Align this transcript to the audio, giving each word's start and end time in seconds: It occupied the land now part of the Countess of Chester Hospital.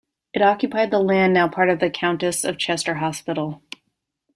It 0.33 0.41
occupied 0.41 0.89
the 0.89 0.97
land 0.97 1.31
now 1.35 1.47
part 1.47 1.69
of 1.69 1.77
the 1.79 1.91
Countess 1.91 2.43
of 2.43 2.57
Chester 2.57 2.95
Hospital. 2.95 3.61